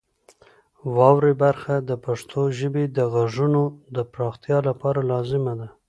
[0.95, 3.63] واورئ برخه د پښتو ژبې د غږونو
[3.95, 5.67] د پراختیا لپاره لازمه ده.